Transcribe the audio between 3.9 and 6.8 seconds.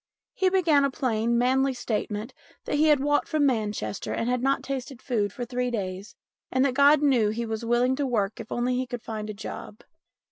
and had not tasted food for three days, and that